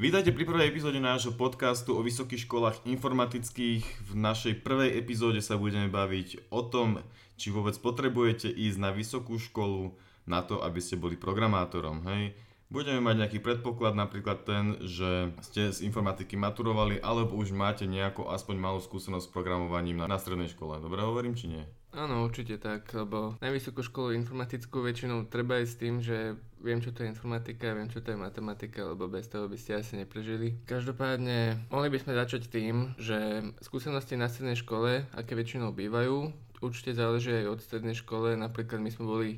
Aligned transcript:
Vítajte 0.00 0.32
pri 0.32 0.48
prvej 0.48 0.72
epizóde 0.72 0.96
nášho 0.96 1.36
podcastu 1.36 1.92
o 1.92 2.00
vysokých 2.00 2.48
školách 2.48 2.88
informatických. 2.88 3.84
V 4.08 4.12
našej 4.16 4.64
prvej 4.64 4.96
epizóde 4.96 5.44
sa 5.44 5.60
budeme 5.60 5.92
baviť 5.92 6.48
o 6.48 6.64
tom, 6.64 7.04
či 7.36 7.52
vôbec 7.52 7.76
potrebujete 7.76 8.48
ísť 8.48 8.80
na 8.80 8.96
vysokú 8.96 9.36
školu 9.36 9.92
na 10.24 10.40
to, 10.40 10.64
aby 10.64 10.80
ste 10.80 10.96
boli 10.96 11.20
programátorom. 11.20 12.00
Hej? 12.08 12.32
Budeme 12.72 13.04
mať 13.04 13.28
nejaký 13.28 13.38
predpoklad, 13.44 13.92
napríklad 13.92 14.48
ten, 14.48 14.80
že 14.80 15.36
ste 15.44 15.68
z 15.68 15.84
informatiky 15.84 16.32
maturovali, 16.32 16.96
alebo 17.04 17.36
už 17.36 17.52
máte 17.52 17.84
nejakú 17.84 18.24
aspoň 18.24 18.56
malú 18.56 18.80
skúsenosť 18.80 19.28
s 19.28 19.34
programovaním 19.36 20.00
na, 20.00 20.08
na 20.08 20.16
strednej 20.16 20.48
škole. 20.48 20.80
Dobre 20.80 21.04
hovorím, 21.04 21.36
či 21.36 21.52
nie? 21.52 21.68
Áno, 21.90 22.22
určite 22.22 22.54
tak, 22.62 22.86
lebo 22.94 23.34
na 23.42 23.50
vysokú 23.50 23.82
školu 23.82 24.14
informatickú 24.14 24.78
väčšinou 24.78 25.26
treba 25.26 25.58
ísť 25.58 25.72
s 25.74 25.80
tým, 25.82 25.94
že 25.98 26.38
viem, 26.62 26.78
čo 26.78 26.94
to 26.94 27.02
je 27.02 27.10
informatika, 27.10 27.74
viem, 27.74 27.90
čo 27.90 27.98
to 27.98 28.14
je 28.14 28.22
matematika, 28.22 28.86
lebo 28.86 29.10
bez 29.10 29.26
toho 29.26 29.50
by 29.50 29.58
ste 29.58 29.82
asi 29.82 29.98
neprežili. 29.98 30.54
Každopádne, 30.70 31.66
mohli 31.66 31.88
by 31.90 31.98
sme 31.98 32.14
začať 32.14 32.46
tým, 32.46 32.94
že 32.94 33.42
skúsenosti 33.58 34.14
na 34.14 34.30
strednej 34.30 34.54
škole, 34.54 35.02
aké 35.18 35.34
väčšinou 35.34 35.74
bývajú, 35.74 36.30
určite 36.62 36.94
záleží 36.94 37.34
aj 37.42 37.58
od 37.58 37.60
strednej 37.64 37.98
škole, 37.98 38.38
napríklad 38.38 38.78
my 38.78 38.90
sme 38.94 39.04
boli 39.10 39.30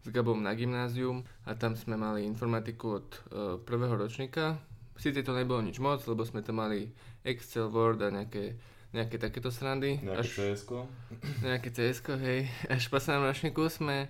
s 0.00 0.08
Gabom 0.08 0.40
na 0.40 0.56
gymnázium 0.56 1.28
a 1.44 1.52
tam 1.60 1.76
sme 1.76 2.00
mali 2.00 2.24
informatiku 2.24 3.04
od 3.04 3.08
uh, 3.12 3.20
prvého 3.60 4.00
ročníka. 4.00 4.56
Sice 4.96 5.20
to 5.20 5.36
nebolo 5.36 5.60
nič 5.60 5.76
moc, 5.76 6.00
lebo 6.08 6.24
sme 6.24 6.40
tam 6.40 6.64
mali 6.64 6.88
Excel, 7.20 7.68
Word 7.68 8.00
a 8.00 8.08
nejaké 8.08 8.56
nejaké 8.92 9.20
takéto 9.20 9.52
srandy. 9.52 10.00
Nejaké 10.00 10.28
cs 10.28 10.64
Nejaké 11.46 11.68
cs 11.72 12.00
hej. 12.20 12.48
Až 12.72 12.88
v 12.88 12.92
poslednom 12.92 13.28
ročníku 13.28 13.68
sme, 13.68 14.08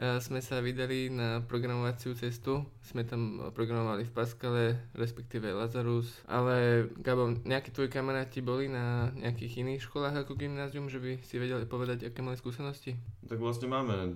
sme 0.00 0.40
sa 0.40 0.64
vydali 0.64 1.12
na 1.12 1.44
programovaciu 1.44 2.16
cestu. 2.16 2.64
Sme 2.80 3.04
tam 3.04 3.52
programovali 3.52 4.08
v 4.08 4.14
Pascale, 4.16 4.64
respektíve 4.96 5.52
Lazarus. 5.52 6.24
Ale 6.24 6.88
Gabo, 7.04 7.36
nejakí 7.44 7.68
tvoji 7.68 7.92
kamaráti 7.92 8.40
boli 8.40 8.72
na 8.72 9.12
nejakých 9.12 9.60
iných 9.60 9.84
školách 9.84 10.24
ako 10.24 10.40
gymnázium, 10.40 10.88
že 10.88 11.04
by 11.04 11.20
si 11.20 11.36
vedeli 11.36 11.68
povedať, 11.68 12.08
aké 12.08 12.24
mali 12.24 12.40
skúsenosti? 12.40 12.96
Tak 13.28 13.36
vlastne 13.36 13.68
máme 13.68 14.08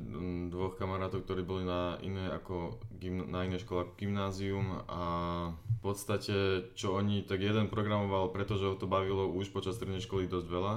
dvoch 0.49 0.81
kamarátov, 0.81 1.29
ktorí 1.29 1.45
boli 1.45 1.69
na 1.69 2.01
iné 2.01 2.33
ako 2.33 2.81
gym, 2.97 3.29
na 3.29 3.45
iné 3.45 3.61
škole 3.61 3.85
ako 3.85 4.01
gymnázium 4.01 4.89
a 4.89 5.03
v 5.53 5.79
podstate, 5.85 6.73
čo 6.73 6.97
oni, 6.97 7.29
tak 7.29 7.45
jeden 7.45 7.69
programoval, 7.69 8.33
pretože 8.33 8.65
ho 8.65 8.75
to 8.81 8.89
bavilo 8.89 9.29
už 9.29 9.53
počas 9.53 9.77
strednej 9.77 10.01
školy 10.01 10.33
dosť 10.33 10.49
veľa, 10.49 10.75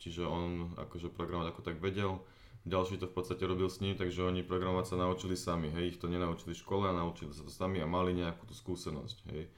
čiže 0.00 0.24
on 0.24 0.72
akože 0.80 1.12
programovať 1.12 1.52
ako 1.52 1.60
tak 1.60 1.76
vedel, 1.84 2.24
ďalší 2.68 3.00
to 3.00 3.08
v 3.08 3.14
podstate 3.16 3.42
robil 3.48 3.66
s 3.72 3.80
ním, 3.80 3.96
takže 3.96 4.22
oni 4.22 4.44
programovať 4.44 4.94
sa 4.94 4.96
naučili 5.00 5.34
sami, 5.34 5.72
hej, 5.72 5.96
ich 5.96 5.98
to 5.98 6.06
nenaučili 6.06 6.52
v 6.52 6.62
škole 6.62 6.84
a 6.86 6.94
naučili 6.94 7.32
sa 7.32 7.42
to 7.42 7.52
sami 7.52 7.80
a 7.80 7.88
mali 7.88 8.14
nejakú 8.14 8.44
tú 8.44 8.54
skúsenosť, 8.54 9.16
hej. 9.32 9.48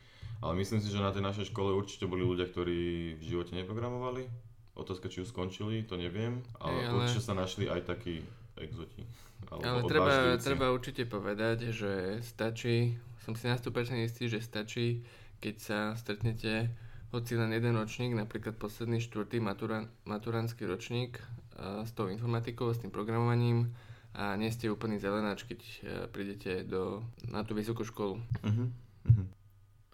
Ale 0.40 0.56
myslím 0.56 0.80
si, 0.80 0.88
že 0.88 1.02
na 1.02 1.12
tej 1.12 1.20
našej 1.20 1.52
škole 1.52 1.76
určite 1.76 2.08
boli 2.08 2.24
ľudia, 2.24 2.48
ktorí 2.48 3.12
v 3.20 3.22
živote 3.22 3.52
neprogramovali. 3.52 4.24
Otázka, 4.72 5.12
či 5.12 5.20
už 5.20 5.34
skončili, 5.34 5.84
to 5.84 6.00
neviem, 6.00 6.40
ale, 6.56 6.80
hey, 6.80 6.88
ale... 6.88 6.98
určite 7.04 7.20
sa 7.20 7.36
našli 7.36 7.68
aj 7.68 7.84
takí 7.84 8.24
exoti. 8.56 9.04
Ale 9.52 9.84
treba, 9.84 10.38
treba 10.40 10.72
určite 10.72 11.04
povedať, 11.04 11.74
že 11.74 12.24
stačí 12.24 12.96
som 13.20 13.36
si 13.36 13.46
na 13.46 13.56
100% 13.60 14.00
istý, 14.00 14.32
že 14.32 14.40
stačí, 14.40 15.04
keď 15.44 15.54
sa 15.60 15.78
stretnete 15.96 16.72
hoci 17.12 17.34
len 17.36 17.52
jeden 17.52 17.74
ročník, 17.76 18.14
napríklad 18.14 18.56
posledný 18.56 19.02
štvrtý 19.02 19.42
matura, 19.42 19.90
maturánsky 20.06 20.64
ročník 20.64 21.20
s 21.58 21.90
tou 21.92 22.08
informatikou, 22.08 22.72
s 22.72 22.80
tým 22.80 22.92
programovaním 22.92 23.72
a 24.10 24.34
nie 24.34 24.50
ste 24.50 24.66
úplný 24.66 24.98
zelenáč, 24.98 25.46
keď 25.46 25.60
uh, 25.60 25.78
prídete 26.10 26.66
do, 26.66 27.06
na 27.30 27.46
tú 27.46 27.54
vysokú 27.54 27.86
školu. 27.86 28.18
Uh-huh. 28.18 28.66
Uh-huh. 29.06 29.26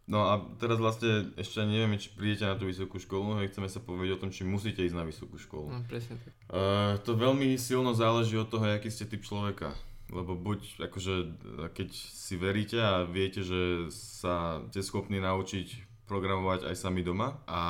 No 0.09 0.31
a 0.31 0.41
teraz 0.57 0.79
vlastne 0.79 1.35
ešte 1.37 1.61
nevieme, 1.67 1.99
či 2.01 2.15
prídete 2.15 2.47
na 2.47 2.57
tú 2.57 2.65
vysokú 2.65 2.97
školu, 2.97 3.37
ale 3.37 3.51
chceme 3.51 3.69
sa 3.69 3.83
povedať 3.83 4.17
o 4.17 4.21
tom, 4.23 4.31
či 4.33 4.47
musíte 4.47 4.81
ísť 4.87 4.97
na 4.97 5.05
vysokú 5.05 5.37
školu. 5.37 5.69
No, 5.69 5.83
presne 5.85 6.17
tak. 6.23 6.33
Uh, 6.49 6.97
to 7.05 7.19
veľmi 7.19 7.59
silno 7.61 7.93
záleží 7.93 8.39
od 8.41 8.49
toho, 8.49 8.65
aký 8.73 8.89
ste 8.89 9.05
typ 9.05 9.21
človeka. 9.27 9.75
Lebo 10.07 10.39
buď 10.39 10.87
akože 10.87 11.15
keď 11.75 11.91
si 11.91 12.39
veríte 12.39 12.79
a 12.79 13.03
viete, 13.03 13.43
že 13.43 13.91
sa 13.91 14.63
ste 14.71 14.79
schopní 14.79 15.19
naučiť 15.19 15.83
programovať 16.07 16.71
aj 16.71 16.77
sami 16.79 17.03
doma 17.03 17.35
a 17.51 17.61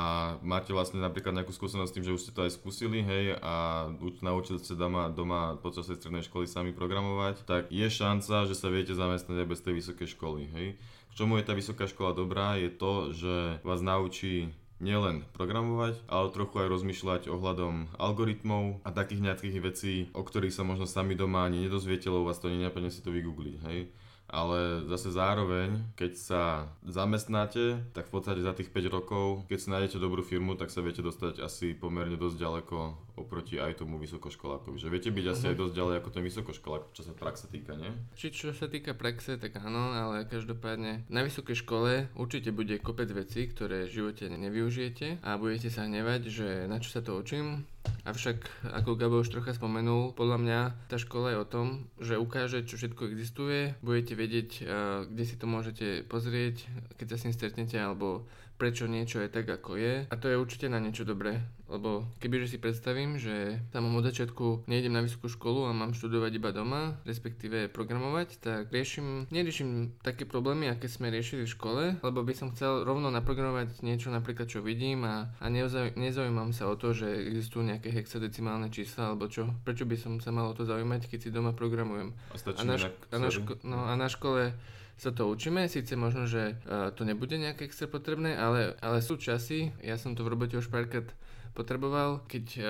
máte 0.45 0.69
vlastne 0.69 1.01
napríklad 1.01 1.33
nejakú 1.33 1.49
skúsenosť 1.49 1.89
s 1.89 1.95
tým, 1.97 2.05
že 2.05 2.13
už 2.13 2.21
ste 2.21 2.35
to 2.37 2.45
aj 2.45 2.53
skúsili, 2.53 3.01
hej, 3.01 3.33
a 3.41 3.89
naučili 4.21 4.61
ste 4.61 4.77
doma, 4.77 5.09
doma 5.09 5.57
počas 5.57 5.89
tej 5.89 5.97
strednej 5.97 6.21
školy 6.21 6.45
sami 6.45 6.71
programovať, 6.71 7.49
tak 7.49 7.73
je 7.73 7.89
šanca, 7.89 8.45
že 8.45 8.53
sa 8.53 8.69
viete 8.69 8.93
zamestnať 8.93 9.41
aj 9.41 9.49
bez 9.49 9.59
tej 9.65 9.73
vysokej 9.81 10.07
školy, 10.13 10.41
hej. 10.53 10.67
K 11.11 11.25
čomu 11.25 11.41
je 11.41 11.49
tá 11.49 11.57
vysoká 11.57 11.89
škola 11.89 12.13
dobrá, 12.13 12.61
je 12.61 12.69
to, 12.69 13.09
že 13.09 13.57
vás 13.65 13.81
naučí 13.81 14.53
nielen 14.77 15.25
programovať, 15.33 15.97
ale 16.05 16.29
trochu 16.29 16.61
aj 16.61 16.69
rozmýšľať 16.69 17.21
ohľadom 17.33 17.97
algoritmov 17.97 18.85
a 18.85 18.93
takých 18.93 19.25
nejakých 19.25 19.57
vecí, 19.65 19.93
o 20.13 20.21
ktorých 20.21 20.53
sa 20.53 20.61
možno 20.61 20.85
sami 20.85 21.17
doma 21.17 21.41
ani 21.41 21.65
nedozviete, 21.65 22.05
lebo 22.13 22.29
vás 22.29 22.37
to 22.37 22.53
nenapadne 22.53 22.93
si 22.93 23.01
to 23.01 23.09
vygoogliť, 23.09 23.57
hej 23.65 23.89
ale 24.27 24.83
zase 24.91 25.15
zároveň, 25.15 25.79
keď 25.95 26.11
sa 26.19 26.43
zamestnáte, 26.83 27.79
tak 27.95 28.11
v 28.11 28.13
podstate 28.13 28.43
za 28.43 28.51
tých 28.51 28.69
5 28.69 28.91
rokov, 28.91 29.47
keď 29.47 29.57
si 29.57 29.67
nájdete 29.71 29.97
dobrú 30.03 30.21
firmu, 30.21 30.59
tak 30.59 30.67
sa 30.71 30.83
viete 30.83 30.99
dostať 30.99 31.39
asi 31.39 31.71
pomerne 31.71 32.19
dosť 32.19 32.35
ďaleko 32.35 32.77
oproti 33.17 33.57
aj 33.57 33.81
tomu 33.81 33.97
vysokoškolákovi. 33.97 34.77
Že 34.77 34.91
viete 34.93 35.09
byť 35.09 35.25
asi 35.31 35.43
uh-huh. 35.47 35.51
aj 35.55 35.59
dosť 35.63 35.73
ďalej 35.73 35.95
ako 36.03 36.09
ten 36.13 36.23
vysokoškolák, 36.27 36.83
čo 36.93 37.01
sa 37.01 37.13
praxe 37.17 37.49
týka, 37.49 37.73
nie? 37.73 37.89
Či 38.13 38.27
čo 38.29 38.49
sa 38.53 38.69
týka 38.69 38.93
praxe, 38.93 39.39
tak 39.41 39.57
áno, 39.57 39.95
ale 39.95 40.27
každopádne 40.29 41.07
na 41.09 41.21
vysokej 41.25 41.57
škole 41.65 42.11
určite 42.13 42.53
bude 42.53 42.77
kopec 42.77 43.09
vecí, 43.09 43.49
ktoré 43.49 43.89
v 43.89 43.95
živote 43.95 44.29
nevyužijete 44.29 45.23
a 45.25 45.39
budete 45.39 45.73
sa 45.73 45.89
hnevať, 45.89 46.21
že 46.29 46.47
na 46.69 46.77
čo 46.77 46.93
sa 46.93 47.01
to 47.01 47.17
učím, 47.17 47.65
Avšak, 48.07 48.71
ako 48.71 48.95
Gabo 48.95 49.19
už 49.19 49.35
trocha 49.35 49.51
spomenul, 49.51 50.15
podľa 50.15 50.37
mňa 50.39 50.59
tá 50.87 50.95
škola 50.95 51.35
je 51.35 51.41
o 51.43 51.49
tom, 51.51 51.67
že 51.99 52.15
ukáže, 52.15 52.63
čo 52.63 52.79
všetko 52.79 53.03
existuje, 53.11 53.75
budete 53.83 54.15
vedieť, 54.15 54.63
kde 55.11 55.23
si 55.27 55.35
to 55.35 55.43
môžete 55.43 56.07
pozrieť, 56.07 56.71
keď 56.95 57.07
sa 57.11 57.17
s 57.19 57.23
ním 57.27 57.35
stretnete, 57.35 57.75
alebo 57.75 58.23
prečo 58.57 58.89
niečo 58.89 59.21
je 59.21 59.29
tak, 59.29 59.45
ako 59.45 59.77
je. 59.77 60.09
A 60.09 60.15
to 60.17 60.27
je 60.27 60.35
určite 60.35 60.67
na 60.67 60.81
niečo 60.81 61.05
dobré, 61.05 61.45
lebo 61.69 62.09
kebyže 62.17 62.53
si 62.53 62.57
predstavím, 62.57 63.21
že 63.21 63.61
tam 63.69 63.93
od 63.93 64.03
začiatku 64.03 64.65
nejdem 64.65 64.97
na 64.97 65.05
vysokú 65.05 65.29
školu 65.29 65.69
a 65.69 65.77
mám 65.77 65.93
študovať 65.93 66.31
iba 66.41 66.49
doma, 66.49 66.97
respektíve 67.05 67.69
programovať, 67.69 68.41
tak 68.41 68.73
riešim, 68.73 69.29
neriešim 69.29 69.93
také 70.01 70.25
problémy, 70.25 70.67
aké 70.73 70.89
sme 70.89 71.13
riešili 71.13 71.45
v 71.45 71.53
škole, 71.53 71.83
lebo 72.01 72.19
by 72.25 72.33
som 72.33 72.49
chcel 72.51 72.81
rovno 72.81 73.13
naprogramovať 73.13 73.85
niečo 73.85 74.09
napríklad, 74.09 74.49
čo 74.49 74.65
vidím 74.65 75.05
a, 75.05 75.29
a 75.37 75.45
nezaujímam 75.93 76.49
sa 76.51 76.65
o 76.67 76.75
to, 76.75 76.97
že 76.97 77.07
existujú 77.07 77.61
nejaké 77.61 77.93
hexadecimálne 77.93 78.73
čísla 78.73 79.13
alebo 79.13 79.29
čo. 79.29 79.53
Prečo 79.61 79.85
by 79.85 79.95
som 79.95 80.13
sa 80.17 80.33
mal 80.33 80.49
o 80.49 80.57
to 80.57 80.65
zaujímať, 80.65 81.05
keď 81.05 81.19
si 81.21 81.29
doma 81.29 81.53
programujem. 81.53 82.17
A, 82.33 82.35
a, 82.41 82.63
na, 82.65 82.75
ško- 82.81 83.05
a, 83.13 83.17
na, 83.21 83.29
ško- 83.29 83.61
no, 83.61 83.77
a 83.85 83.93
na 83.93 84.07
škole 84.09 84.57
sa 84.97 85.13
to 85.13 85.29
učíme, 85.29 85.69
síce 85.69 85.93
možno, 85.93 86.25
že 86.25 86.57
uh, 86.65 86.89
to 86.89 87.05
nebude 87.05 87.37
nejaké 87.37 87.69
extra 87.69 87.85
potrebné, 87.85 88.33
ale, 88.33 88.73
ale 88.81 89.05
sú 89.05 89.21
časy, 89.21 89.69
ja 89.85 89.93
som 89.93 90.17
to 90.17 90.25
v 90.25 90.33
robote 90.33 90.57
už 90.57 90.73
párkrát 90.73 91.05
potreboval, 91.53 92.25
keď 92.25 92.45
uh, 92.57 92.65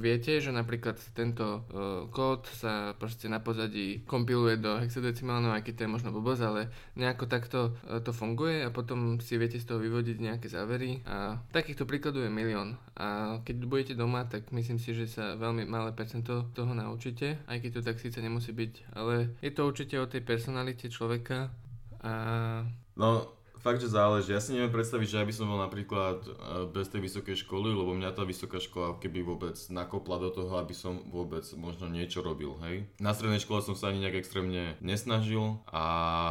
Viete, 0.00 0.40
že 0.40 0.48
napríklad 0.48 0.96
tento 1.12 1.68
uh, 1.68 2.08
kód 2.08 2.48
sa 2.48 2.96
proste 2.96 3.28
na 3.28 3.44
pozadí 3.44 4.00
kompiluje 4.08 4.56
do 4.56 4.80
hexadecimálneho, 4.80 5.52
aj 5.52 5.60
keď 5.60 5.74
to 5.76 5.82
je 5.84 5.94
možno 5.94 6.10
blbosť, 6.16 6.42
ale 6.42 6.72
nejako 6.96 7.28
takto 7.28 7.76
uh, 7.84 8.00
to 8.00 8.16
funguje 8.16 8.64
a 8.64 8.72
potom 8.72 9.20
si 9.20 9.36
viete 9.36 9.60
z 9.60 9.68
toho 9.68 9.76
vyvodiť 9.76 10.16
nejaké 10.16 10.48
závery 10.48 11.04
a 11.04 11.36
takýchto 11.52 11.84
príkladov 11.84 12.24
je 12.24 12.32
milión. 12.32 12.80
A 12.96 13.38
keď 13.44 13.68
budete 13.68 13.92
doma, 13.92 14.24
tak 14.24 14.48
myslím 14.56 14.80
si, 14.80 14.96
že 14.96 15.04
sa 15.04 15.36
veľmi 15.36 15.68
malé 15.68 15.92
percento 15.92 16.48
toho 16.56 16.72
naučíte, 16.72 17.44
aj 17.44 17.60
keď 17.60 17.70
to 17.76 17.80
tak 17.84 18.00
síce 18.00 18.16
nemusí 18.24 18.56
byť, 18.56 18.96
ale 18.96 19.36
je 19.44 19.52
to 19.52 19.68
určite 19.68 20.00
o 20.00 20.08
tej 20.08 20.24
personalite 20.24 20.88
človeka 20.88 21.52
a... 22.00 22.12
No, 22.96 23.39
Fakt, 23.60 23.84
že 23.84 23.92
záleží. 23.92 24.32
Ja 24.32 24.40
si 24.40 24.56
neviem 24.56 24.72
predstaviť, 24.72 25.04
že 25.04 25.18
ja 25.20 25.28
by 25.28 25.34
som 25.36 25.52
bol 25.52 25.60
napríklad 25.60 26.24
e, 26.24 26.30
bez 26.72 26.88
tej 26.88 27.04
vysokej 27.04 27.44
školy, 27.44 27.76
lebo 27.76 27.92
mňa 27.92 28.16
tá 28.16 28.24
vysoká 28.24 28.56
škola 28.56 28.96
keby 28.96 29.20
vôbec 29.20 29.52
nakopla 29.68 30.16
do 30.16 30.32
toho, 30.32 30.56
aby 30.56 30.72
som 30.72 31.04
vôbec 31.12 31.44
možno 31.60 31.92
niečo 31.92 32.24
robil, 32.24 32.56
hej. 32.64 32.88
Na 32.96 33.12
strednej 33.12 33.44
škole 33.44 33.60
som 33.60 33.76
sa 33.76 33.92
ani 33.92 34.00
nejak 34.00 34.24
extrémne 34.24 34.80
nesnažil 34.80 35.60
a 35.68 35.84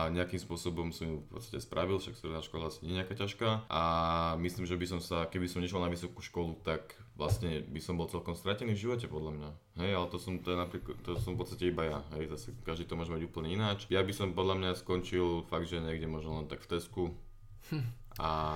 nejakým 0.09 0.41
spôsobom 0.41 0.89
som 0.89 1.05
ju 1.05 1.17
v 1.21 1.37
podstate 1.37 1.61
spravil, 1.61 2.01
však 2.01 2.17
stredná 2.17 2.41
škola 2.41 2.73
asi 2.73 2.81
nie 2.81 2.97
je 2.97 2.97
nejaká 2.97 3.13
ťažká 3.13 3.49
a 3.69 3.83
myslím, 4.41 4.65
že 4.65 4.73
by 4.73 4.85
som 4.89 4.99
sa, 4.99 5.29
keby 5.29 5.45
som 5.45 5.61
nešiel 5.61 5.85
na 5.85 5.93
vysokú 5.93 6.25
školu, 6.25 6.57
tak 6.65 6.97
vlastne 7.19 7.59
by 7.67 7.81
som 7.83 7.99
bol 7.99 8.07
celkom 8.07 8.31
stratený 8.31 8.79
v 8.79 8.87
živote 8.87 9.11
podľa 9.11 9.35
mňa. 9.35 9.49
Hej, 9.83 9.91
ale 9.99 10.07
to 10.07 10.17
som, 10.17 10.39
to, 10.39 10.55
je 10.55 10.57
napríklad, 10.57 10.95
to 11.03 11.19
som 11.19 11.35
v 11.35 11.39
podstate 11.43 11.67
iba 11.67 11.83
ja, 11.83 11.99
hej, 12.15 12.31
zase 12.31 12.55
každý 12.63 12.87
to 12.87 12.95
môže 12.95 13.11
mať 13.11 13.27
úplne 13.27 13.51
ináč. 13.51 13.83
Ja 13.91 13.99
by 13.99 14.13
som 14.15 14.31
podľa 14.31 14.55
mňa 14.55 14.71
skončil 14.79 15.43
fakt, 15.51 15.67
že 15.67 15.83
niekde 15.83 16.07
možno 16.07 16.39
len 16.39 16.47
tak 16.47 16.63
v 16.63 16.71
Tesku 16.71 17.03
hm. 17.75 17.83
a 18.23 18.55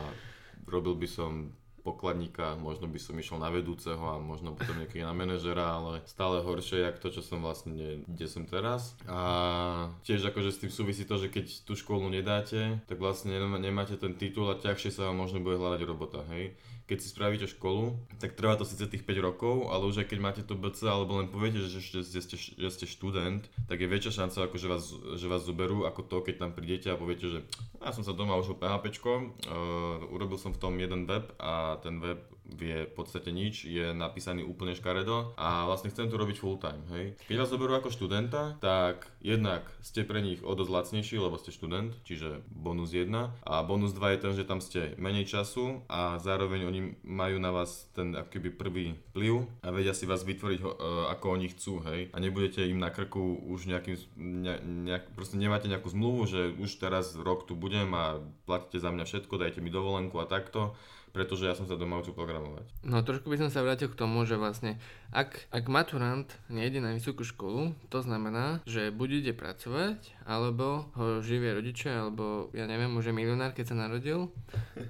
robil 0.64 0.96
by 0.96 1.08
som 1.12 1.52
pokladníka, 1.84 2.56
možno 2.56 2.88
by 2.88 2.96
som 2.98 3.20
išiel 3.20 3.38
na 3.38 3.52
vedúceho 3.52 4.00
a 4.00 4.16
možno 4.18 4.56
potom 4.56 4.80
niekedy 4.80 5.04
na 5.04 5.12
manažera, 5.12 5.76
ale 5.76 6.00
stále 6.08 6.40
horšie, 6.40 6.88
jak 6.88 6.98
to, 7.04 7.12
čo 7.12 7.20
som 7.20 7.44
vlastne, 7.44 8.08
kde 8.08 8.28
som 8.32 8.48
teraz. 8.48 8.96
A 9.06 9.92
tiež 10.08 10.24
akože 10.24 10.56
s 10.56 10.62
tým 10.64 10.72
súvisí 10.72 11.04
to, 11.04 11.20
že 11.20 11.28
keď 11.28 11.68
tú 11.68 11.76
školu 11.76 12.08
nedáte, 12.08 12.80
tak 12.88 12.98
vlastne 12.98 13.36
nemáte 13.60 14.00
ten 14.00 14.16
titul 14.16 14.48
a 14.48 14.56
ťažšie 14.56 14.96
sa 14.96 15.12
vám 15.12 15.28
možno 15.28 15.44
bude 15.44 15.60
hľadať 15.60 15.82
robota, 15.84 16.24
hej 16.32 16.56
keď 16.84 16.98
si 17.00 17.16
spravíte 17.16 17.48
školu, 17.48 17.96
tak 18.20 18.36
trvá 18.36 18.60
to 18.60 18.68
síce 18.68 18.84
tých 18.92 19.08
5 19.08 19.16
rokov, 19.24 19.72
ale 19.72 19.88
už 19.88 20.04
aj 20.04 20.08
keď 20.12 20.20
máte 20.20 20.42
to 20.44 20.60
BC 20.60 20.84
alebo 20.84 21.16
len 21.16 21.32
poviete, 21.32 21.64
že, 21.64 21.80
že, 21.80 22.04
že, 22.04 22.20
ste, 22.20 22.36
že 22.36 22.70
ste 22.70 22.86
študent, 22.86 23.48
tak 23.72 23.80
je 23.80 23.88
väčšia 23.88 24.24
šanca, 24.24 24.52
ako 24.52 24.56
že 24.60 24.68
vás, 24.68 24.84
že 25.16 25.28
vás 25.32 25.48
zoberú, 25.48 25.88
ako 25.88 26.04
to, 26.04 26.18
keď 26.28 26.44
tam 26.44 26.52
prídete 26.52 26.92
a 26.92 27.00
poviete, 27.00 27.32
že 27.32 27.40
ja 27.80 27.96
som 27.96 28.04
sa 28.04 28.12
doma 28.12 28.36
užil 28.36 28.60
PHP, 28.60 29.00
uh, 29.00 30.12
urobil 30.12 30.36
som 30.36 30.52
v 30.52 30.60
tom 30.60 30.76
jeden 30.76 31.08
web 31.08 31.32
a 31.40 31.73
ten 31.80 32.02
web 32.02 32.34
vie 32.44 32.86
v 32.86 32.94
podstate 32.94 33.32
nič, 33.32 33.66
je 33.66 33.96
napísaný 33.96 34.44
úplne 34.44 34.76
škaredo 34.76 35.34
a 35.40 35.64
vlastne 35.66 35.90
chcem 35.90 36.12
to 36.12 36.20
robiť 36.20 36.38
full 36.38 36.60
time, 36.60 36.84
hej. 36.92 37.16
Keď 37.26 37.36
vás 37.40 37.50
zoberú 37.50 37.74
ako 37.74 37.90
študenta, 37.90 38.60
tak 38.60 39.08
jednak 39.24 39.64
ste 39.80 40.04
pre 40.04 40.20
nich 40.20 40.44
o 40.44 40.52
dosť 40.52 40.72
lacnejší, 40.72 41.16
lebo 41.18 41.40
ste 41.40 41.56
študent, 41.56 41.96
čiže 42.04 42.44
bonus 42.52 42.92
1 42.92 43.10
a 43.48 43.54
bonus 43.64 43.96
2 43.96 44.14
je 44.16 44.20
ten, 44.20 44.34
že 44.36 44.48
tam 44.48 44.60
ste 44.60 44.94
menej 45.00 45.26
času 45.26 45.88
a 45.88 46.20
zároveň 46.20 46.68
oni 46.68 46.82
majú 47.08 47.40
na 47.40 47.56
vás 47.56 47.88
ten 47.96 48.12
akoby 48.14 48.50
prvý 48.52 48.86
vplyv 49.16 49.48
a 49.64 49.72
vedia 49.72 49.96
si 49.96 50.04
vás 50.04 50.28
vytvoriť 50.28 50.60
uh, 50.62 50.70
ako 51.16 51.26
oni 51.40 51.48
chcú, 51.56 51.80
hej. 51.88 52.12
A 52.12 52.20
nebudete 52.20 52.68
im 52.68 52.78
na 52.78 52.92
krku 52.92 53.40
už 53.50 53.72
nejakým, 53.72 53.96
ne, 54.20 54.60
nejak, 54.62 55.16
proste 55.16 55.40
nemáte 55.40 55.72
nejakú 55.72 55.90
zmluvu, 55.90 56.28
že 56.28 56.42
už 56.60 56.70
teraz 56.78 57.16
rok 57.16 57.48
tu 57.48 57.56
budem 57.56 57.88
a 57.96 58.20
platíte 58.44 58.84
za 58.84 58.92
mňa 58.92 59.08
všetko, 59.08 59.40
dajte 59.40 59.64
mi 59.64 59.72
dovolenku 59.72 60.20
a 60.20 60.28
takto 60.28 60.76
pretože 61.14 61.46
ja 61.46 61.54
som 61.54 61.70
sa 61.70 61.78
doma 61.78 62.02
učil 62.02 62.18
programovať. 62.18 62.66
No 62.82 63.06
trošku 63.06 63.30
by 63.30 63.38
som 63.38 63.50
sa 63.54 63.62
vrátil 63.62 63.88
k 63.88 63.96
tomu, 63.96 64.26
že 64.26 64.36
vlastne 64.36 64.82
ak, 65.14 65.46
ak 65.54 65.70
maturant 65.70 66.26
nejde 66.50 66.82
na 66.82 66.98
vysokú 66.98 67.22
školu, 67.22 67.78
to 67.94 68.02
znamená, 68.02 68.66
že 68.66 68.90
buď 68.90 69.10
ide 69.22 69.34
pracovať, 69.38 70.02
alebo 70.26 70.90
ho 70.98 71.22
živie 71.22 71.54
rodičia, 71.54 72.02
alebo 72.02 72.50
ja 72.58 72.66
neviem, 72.66 72.92
už 72.98 73.14
je 73.14 73.16
milionár, 73.16 73.54
keď 73.54 73.72
sa 73.72 73.76
narodil, 73.78 74.34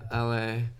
ale 0.08 0.72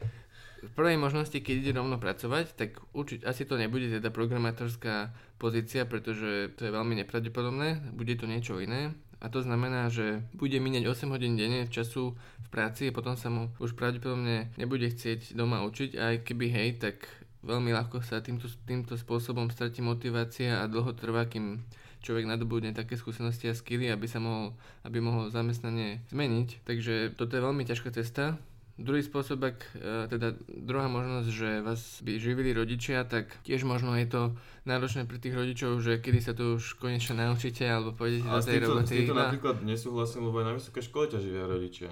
v 0.64 0.72
prvej 0.72 0.96
možnosti, 0.96 1.36
keď 1.36 1.56
ide 1.60 1.72
rovno 1.76 2.00
pracovať, 2.00 2.56
tak 2.56 2.80
určite 2.96 3.28
asi 3.28 3.44
to 3.44 3.60
nebude 3.60 3.92
teda 3.92 4.08
programátorská 4.16 5.12
pozícia, 5.36 5.84
pretože 5.84 6.56
to 6.56 6.64
je 6.64 6.72
veľmi 6.72 6.96
nepravdepodobné, 7.04 7.92
bude 7.92 8.16
to 8.16 8.24
niečo 8.32 8.64
iné. 8.64 8.96
A 9.24 9.32
to 9.32 9.40
znamená, 9.40 9.88
že 9.88 10.20
bude 10.36 10.60
minieť 10.60 10.84
8 10.84 11.08
hodín 11.16 11.40
denne 11.40 11.64
času 11.72 12.12
v 12.44 12.48
práci 12.52 12.92
a 12.92 12.96
potom 12.96 13.16
sa 13.16 13.32
mu 13.32 13.48
už 13.64 13.72
pravdepodobne 13.80 14.52
nebude 14.60 14.92
chcieť 14.92 15.32
doma 15.32 15.64
učiť. 15.64 15.96
Aj 15.96 16.16
keby 16.20 16.52
hej, 16.52 16.70
tak 16.84 17.08
veľmi 17.48 17.72
ľahko 17.72 18.04
sa 18.04 18.20
týmto, 18.20 18.52
týmto 18.68 19.00
spôsobom 19.00 19.48
stratí 19.48 19.80
motivácia 19.80 20.60
a 20.60 20.68
dlho 20.68 20.92
trvá, 20.92 21.24
kým 21.24 21.64
človek 22.04 22.28
nadobudne 22.28 22.76
také 22.76 23.00
skúsenosti 23.00 23.48
a 23.48 23.56
skily, 23.56 23.88
aby 23.88 24.12
sa 24.12 24.20
mohol, 24.20 24.52
aby 24.84 25.00
mohol 25.00 25.32
zamestnanie 25.32 26.04
zmeniť. 26.12 26.68
Takže 26.68 27.16
toto 27.16 27.40
je 27.40 27.46
veľmi 27.48 27.64
ťažká 27.64 27.96
cesta 27.96 28.36
Druhý 28.84 29.00
spôsob, 29.00 29.40
ak, 29.48 29.80
e, 29.80 30.12
teda 30.12 30.36
druhá 30.52 30.92
možnosť, 30.92 31.30
že 31.32 31.50
vás 31.64 32.04
by 32.04 32.20
živili 32.20 32.52
rodičia, 32.52 33.08
tak 33.08 33.32
tiež 33.48 33.64
možno 33.64 33.96
je 33.96 34.12
to 34.12 34.22
náročné 34.68 35.08
pre 35.08 35.24
tých 35.24 35.32
rodičov, 35.32 35.80
že 35.80 36.04
kedy 36.04 36.20
sa 36.20 36.36
to 36.36 36.60
už 36.60 36.76
konečne 36.84 37.16
naučíte 37.16 37.64
alebo 37.64 37.96
pôjdete 37.96 38.28
do 38.28 38.44
tej 38.44 38.60
roboty. 38.60 38.84
S 38.84 39.00
týmto 39.08 39.16
napríklad 39.16 39.64
nesúhlasím, 39.64 40.28
lebo 40.28 40.44
aj 40.44 40.48
na 40.52 40.54
vysokej 40.60 40.84
škole 40.84 41.08
ťa 41.08 41.20
živia 41.24 41.48
rodičia. 41.48 41.90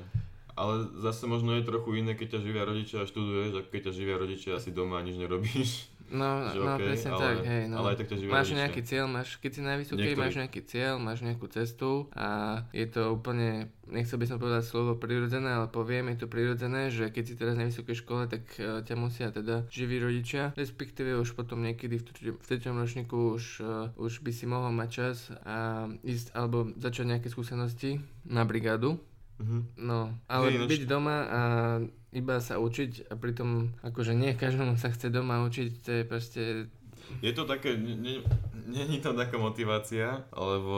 Ale 0.51 0.91
zase 0.99 1.31
možno 1.31 1.55
je 1.55 1.63
trochu 1.63 2.03
iné, 2.03 2.11
keď 2.11 2.35
ťa 2.35 2.39
živia 2.43 2.63
rodičia 2.67 2.97
a 3.03 3.07
študuješ, 3.07 3.55
ako 3.55 3.69
keď 3.71 3.81
ťa 3.87 3.93
živia 3.95 4.15
rodičia 4.19 4.51
asi 4.59 4.75
doma 4.75 4.99
a 4.99 5.05
nič 5.07 5.15
nerobíš. 5.15 5.90
No, 6.11 6.51
že 6.51 6.59
no 6.59 6.75
okay, 6.75 6.87
presne 6.91 7.09
ale, 7.15 7.21
tak, 7.23 7.35
hej, 7.47 7.63
no. 7.71 7.75
Ale 7.79 7.87
aj 7.95 7.97
tak 8.03 8.07
ťa 8.11 8.15
Máš 8.27 8.27
rodičia. 8.27 8.59
nejaký 8.59 8.81
cieľ, 8.83 9.05
máš, 9.07 9.29
keď 9.39 9.51
si 9.55 9.61
na 9.63 9.73
vysokej, 9.79 10.13
máš 10.19 10.35
nejaký 10.35 10.61
cieľ, 10.67 10.93
máš 10.99 11.19
nejakú 11.23 11.47
cestu 11.47 12.11
a 12.11 12.27
je 12.75 12.85
to 12.91 13.15
úplne, 13.15 13.71
nechcel 13.87 14.19
by 14.19 14.27
som 14.27 14.37
povedať 14.37 14.67
slovo 14.67 14.99
prirodzené, 14.99 15.47
ale 15.47 15.71
poviem, 15.71 16.11
je 16.11 16.19
to 16.19 16.27
prirodzené, 16.27 16.91
že 16.91 17.07
keď 17.07 17.23
si 17.23 17.33
teraz 17.39 17.55
na 17.55 17.63
vysokej 17.63 17.95
škole, 17.95 18.27
tak 18.27 18.43
uh, 18.59 18.83
ťa 18.83 18.95
musia 18.99 19.31
teda 19.31 19.63
živí 19.71 20.03
rodičia, 20.03 20.51
respektíve 20.59 21.15
už 21.15 21.31
potom 21.31 21.63
niekedy 21.63 21.95
v, 21.95 22.03
v 22.35 22.45
treťom 22.45 22.75
ročníku 22.75 23.39
už, 23.39 23.63
uh, 23.63 23.95
už 23.95 24.19
by 24.19 24.31
si 24.35 24.43
mohol 24.43 24.75
mať 24.75 24.89
čas 24.91 25.31
a 25.47 25.87
ísť 26.03 26.35
alebo 26.35 26.75
začať 26.75 27.05
nejaké 27.07 27.27
skúsenosti 27.31 28.03
na 28.27 28.43
brigádu. 28.43 28.99
Mm-hmm. 29.41 29.61
No, 29.81 30.13
ale 30.29 30.53
hey, 30.53 30.69
byť 30.69 30.83
doma 30.85 31.17
a 31.25 31.41
iba 32.13 32.37
sa 32.37 32.61
učiť 32.61 33.09
a 33.09 33.17
pritom 33.17 33.73
akože 33.81 34.13
nie 34.13 34.37
každému 34.37 34.77
sa 34.77 34.93
chce 34.93 35.09
doma 35.09 35.41
učiť, 35.49 35.69
to 35.81 35.89
je 35.89 36.03
proste... 36.05 36.41
Je 37.19 37.33
to 37.35 37.43
také, 37.43 37.75
je 38.71 38.99
to 39.03 39.11
taká 39.11 39.35
motivácia, 39.35 40.23
lebo 40.31 40.77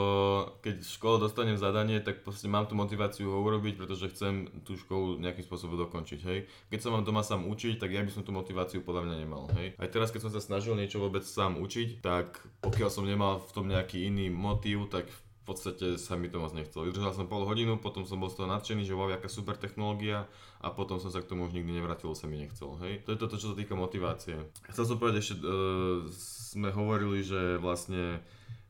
keď 0.65 0.81
v 0.81 0.93
škole 0.97 1.21
dostanem 1.21 1.59
zadanie, 1.59 2.01
tak 2.01 2.25
proste 2.25 2.49
mám 2.49 2.65
tú 2.65 2.73
motiváciu 2.73 3.29
ho 3.29 3.37
urobiť, 3.43 3.77
pretože 3.77 4.09
chcem 4.15 4.49
tú 4.65 4.73
školu 4.73 5.21
nejakým 5.21 5.45
spôsobom 5.45 5.77
dokončiť, 5.77 6.19
hej. 6.25 6.49
Keď 6.73 6.79
sa 6.79 6.89
mám 6.89 7.05
doma 7.05 7.21
sám 7.21 7.45
učiť, 7.45 7.77
tak 7.77 7.93
ja 7.93 8.01
by 8.01 8.09
som 8.09 8.25
tú 8.25 8.33
motiváciu 8.33 8.81
podľa 8.81 9.11
mňa 9.11 9.15
nemal, 9.19 9.45
hej. 9.59 9.77
Aj 9.77 9.89
teraz, 9.91 10.09
keď 10.09 10.25
som 10.25 10.33
sa 10.33 10.41
snažil 10.41 10.73
niečo 10.73 10.97
vôbec 10.97 11.21
sám 11.21 11.61
učiť, 11.61 12.01
tak 12.01 12.41
pokiaľ 12.65 12.89
som 12.89 13.05
nemal 13.05 13.43
v 13.43 13.51
tom 13.53 13.69
nejaký 13.69 14.09
iný 14.09 14.33
motív, 14.33 14.89
tak 14.89 15.05
v 15.05 15.19
podstate 15.43 15.99
sa 15.99 16.15
mi 16.15 16.31
to 16.31 16.39
moc 16.39 16.55
nechcelo. 16.55 16.87
Vydržal 16.87 17.11
som 17.11 17.27
pol 17.27 17.43
hodinu, 17.43 17.75
potom 17.75 18.07
som 18.07 18.19
bol 18.19 18.31
z 18.31 18.39
toho 18.39 18.47
nadšený, 18.47 18.87
že 18.87 18.95
wow, 18.95 19.11
aká 19.11 19.27
super 19.27 19.59
technológia 19.59 20.25
a 20.63 20.71
potom 20.71 20.97
som 21.03 21.11
sa 21.11 21.19
k 21.19 21.27
tomu 21.27 21.45
už 21.47 21.55
nikdy 21.55 21.83
nevrátil, 21.83 22.15
sa 22.15 22.25
mi 22.31 22.39
nechcel. 22.39 22.79
Hej? 22.79 23.03
To 23.03 23.11
je 23.11 23.19
to, 23.19 23.27
čo 23.35 23.51
sa 23.51 23.55
týka 23.59 23.75
motivácie. 23.75 24.39
Chcel 24.71 24.85
som 24.87 24.97
povedať 24.97 25.19
ešte, 25.19 25.35
uh, 25.43 26.07
sme 26.55 26.71
hovorili, 26.71 27.19
že 27.21 27.59
vlastne 27.59 28.23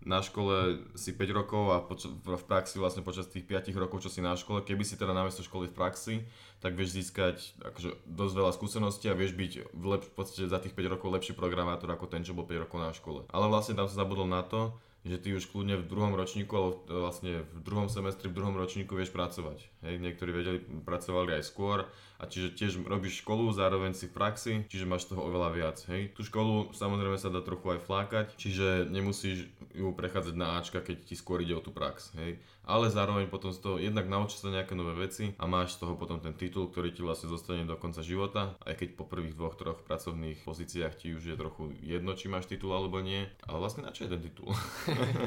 na 0.04 0.20
škole 0.20 0.84
si 1.00 1.16
5 1.16 1.32
rokov 1.32 1.64
a 1.72 1.80
poč- 1.80 2.12
v 2.12 2.44
praxi 2.44 2.76
vlastne 2.76 3.04
počas 3.04 3.28
tých 3.32 3.48
5 3.48 3.72
rokov, 3.80 4.04
čo 4.04 4.12
si 4.12 4.20
na 4.20 4.36
škole, 4.36 4.60
keby 4.60 4.84
si 4.84 5.00
teda 5.00 5.16
namiesto 5.16 5.44
školy 5.44 5.72
v 5.72 5.76
praxi, 5.76 6.16
tak 6.60 6.76
vieš 6.76 7.00
získať 7.00 7.40
akože 7.64 8.04
dosť 8.04 8.34
veľa 8.36 8.52
skúseností 8.52 9.08
a 9.08 9.16
vieš 9.16 9.36
byť 9.36 9.52
v, 9.72 9.86
lep- 9.88 10.08
v 10.08 10.14
podstate 10.14 10.52
za 10.52 10.60
tých 10.60 10.76
5 10.76 10.94
rokov 11.00 11.08
lepší 11.08 11.34
programátor 11.36 11.88
ako 11.88 12.12
ten, 12.12 12.24
čo 12.24 12.36
bol 12.36 12.44
5 12.44 12.68
rokov 12.68 12.80
na 12.84 12.92
škole. 12.92 13.24
Ale 13.32 13.48
vlastne 13.48 13.80
tam 13.80 13.88
sa 13.88 14.04
zabudol 14.04 14.28
na 14.28 14.44
to, 14.44 14.76
že 15.04 15.20
ty 15.20 15.36
už 15.36 15.52
kľudne 15.52 15.84
v 15.84 15.88
druhom 15.88 16.16
ročníku, 16.16 16.52
alebo 16.56 16.72
vlastne 16.88 17.44
v 17.44 17.60
druhom 17.60 17.92
semestri, 17.92 18.32
v 18.32 18.40
druhom 18.40 18.56
ročníku 18.56 18.96
vieš 18.96 19.12
pracovať. 19.12 19.60
Hej, 19.84 20.00
niektorí 20.00 20.32
vedeli, 20.32 20.60
pracovali 20.64 21.36
aj 21.40 21.44
skôr 21.44 21.92
a 22.20 22.24
čiže 22.24 22.56
tiež 22.56 22.72
robíš 22.88 23.20
školu, 23.20 23.52
zároveň 23.52 23.92
si 23.92 24.08
v 24.08 24.16
praxi, 24.16 24.54
čiže 24.72 24.88
máš 24.88 25.12
toho 25.12 25.28
oveľa 25.28 25.50
viac. 25.52 25.78
Hej. 25.92 26.16
Tú 26.16 26.24
školu 26.24 26.72
samozrejme 26.72 27.20
sa 27.20 27.28
dá 27.28 27.44
trochu 27.44 27.76
aj 27.76 27.84
flákať, 27.84 28.28
čiže 28.40 28.88
nemusíš 28.88 29.52
ju 29.74 29.92
prechádzať 29.92 30.36
na 30.38 30.62
Ačka, 30.62 30.80
keď 30.80 31.04
ti 31.04 31.16
skôr 31.18 31.42
ide 31.42 31.58
o 31.58 31.62
tú 31.62 31.74
prax. 31.74 32.14
Hej 32.16 32.40
ale 32.64 32.88
zároveň 32.88 33.28
potom 33.28 33.52
z 33.52 33.60
toho 33.60 33.76
jednak 33.76 34.08
naučíš 34.08 34.48
sa 34.48 34.56
nejaké 34.56 34.72
nové 34.72 34.96
veci 34.96 35.36
a 35.36 35.44
máš 35.44 35.76
z 35.76 35.84
toho 35.84 36.00
potom 36.00 36.24
ten 36.24 36.32
titul, 36.32 36.72
ktorý 36.72 36.96
ti 36.96 37.04
vlastne 37.04 37.28
zostane 37.28 37.68
do 37.68 37.76
konca 37.76 38.00
života, 38.00 38.56
aj 38.64 38.80
keď 38.80 38.90
po 38.96 39.04
prvých 39.04 39.36
dvoch, 39.36 39.60
troch 39.60 39.84
pracovných 39.84 40.48
pozíciách 40.48 40.94
ti 40.96 41.12
už 41.12 41.24
je 41.28 41.36
trochu 41.36 41.76
jedno, 41.84 42.16
či 42.16 42.32
máš 42.32 42.48
titul 42.48 42.72
alebo 42.72 43.04
nie, 43.04 43.28
ale 43.44 43.58
vlastne 43.60 43.84
na 43.84 43.92
čo 43.92 44.08
je 44.08 44.16
ten 44.16 44.22
titul? 44.24 44.48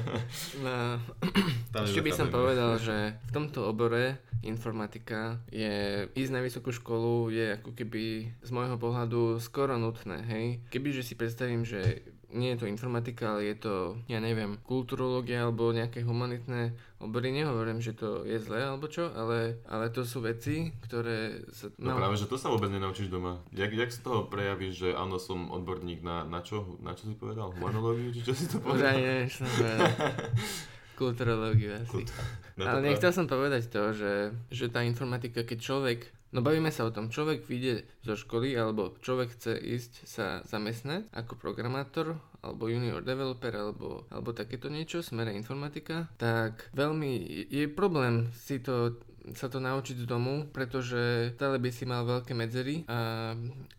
no, 0.64 0.96
ešte 1.84 2.00
by 2.00 2.12
som 2.12 2.32
povedal, 2.32 2.80
že 2.80 3.20
v 3.28 3.30
tomto 3.36 3.68
obore 3.68 4.16
informatika 4.40 5.40
je, 5.52 6.08
ísť 6.16 6.32
na 6.32 6.40
vysokú 6.40 6.72
školu 6.72 7.28
je 7.32 7.60
ako 7.60 7.76
keby 7.76 8.32
z 8.40 8.50
môjho 8.52 8.80
pohľadu 8.80 9.42
skoro 9.44 9.76
nutné, 9.76 10.24
hej. 10.24 10.46
Kebyže 10.72 11.04
si 11.04 11.14
predstavím, 11.18 11.68
že 11.68 12.15
nie 12.34 12.54
je 12.54 12.64
to 12.64 12.66
informatika, 12.66 13.36
ale 13.36 13.54
je 13.54 13.56
to, 13.62 13.74
ja 14.10 14.18
neviem, 14.18 14.58
kulturológia 14.66 15.46
alebo 15.46 15.70
nejaké 15.70 16.02
humanitné 16.02 16.74
obory. 16.98 17.30
Nehovorím, 17.30 17.78
že 17.78 17.94
to 17.94 18.26
je 18.26 18.40
zlé 18.42 18.66
alebo 18.66 18.90
čo, 18.90 19.12
ale, 19.14 19.62
ale 19.70 19.94
to 19.94 20.02
sú 20.02 20.24
veci, 20.24 20.74
ktoré 20.82 21.46
sa... 21.54 21.70
No, 21.78 21.94
no 21.94 22.02
práve, 22.02 22.18
že 22.18 22.26
to 22.26 22.34
sa 22.34 22.50
vôbec 22.50 22.72
nenaučíš 22.72 23.06
doma. 23.12 23.38
Jak, 23.54 23.70
jak 23.70 23.90
z 23.94 24.00
toho 24.02 24.26
prejavíš, 24.26 24.74
že 24.86 24.88
áno, 24.96 25.22
som 25.22 25.54
odborník 25.54 26.02
na, 26.02 26.26
na 26.26 26.42
čo? 26.42 26.78
Na 26.82 26.98
čo 26.98 27.06
si 27.06 27.14
povedal? 27.14 27.54
Humanológiu? 27.54 28.10
Či 28.10 28.22
čo 28.26 28.34
si 28.34 28.50
to 28.50 28.58
povedal? 28.58 28.96
Nie, 28.98 29.30
som 29.30 29.46
Kulturológiu 31.00 31.76
asi. 31.76 31.92
Kult. 31.92 32.08
No 32.56 32.72
ale 32.72 32.80
nechcel 32.88 33.12
som 33.12 33.28
povedať 33.28 33.68
to, 33.68 33.92
že, 33.92 34.32
že 34.48 34.72
tá 34.72 34.80
informatika, 34.80 35.44
keď 35.44 35.58
človek 35.60 36.08
No 36.34 36.42
bavíme 36.42 36.74
sa 36.74 36.84
o 36.86 36.94
tom, 36.94 37.08
človek 37.08 37.46
vyjde 37.46 37.86
zo 38.02 38.18
školy 38.18 38.52
alebo 38.58 38.98
človek 38.98 39.38
chce 39.38 39.56
ísť 39.56 39.92
sa 40.10 40.26
zamestnať 40.42 41.06
ako 41.14 41.38
programátor 41.38 42.18
alebo 42.42 42.66
junior 42.66 43.02
developer 43.02 43.54
alebo, 43.54 44.04
alebo 44.10 44.34
takéto 44.34 44.66
niečo, 44.66 45.06
smere 45.06 45.34
informatika, 45.34 46.10
tak 46.18 46.70
veľmi 46.74 47.46
je 47.50 47.66
problém 47.70 48.30
si 48.34 48.58
to 48.58 48.98
sa 49.34 49.50
to 49.50 49.58
naučiť 49.58 50.06
z 50.06 50.06
domu, 50.06 50.46
pretože 50.54 51.34
stále 51.34 51.58
by 51.58 51.70
si 51.74 51.82
mal 51.82 52.06
veľké 52.06 52.30
medzery 52.30 52.86
a 52.86 53.32